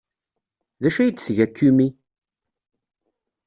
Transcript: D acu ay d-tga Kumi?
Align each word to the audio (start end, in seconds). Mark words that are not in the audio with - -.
D 0.81 0.83
acu 0.87 0.99
ay 1.01 1.09
d-tga 1.11 1.47
Kumi? 1.47 1.87